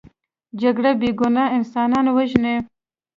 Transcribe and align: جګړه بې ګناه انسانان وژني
جګړه 0.61 0.91
بې 0.99 1.09
ګناه 1.19 1.53
انسانان 1.57 2.05
وژني 2.15 2.55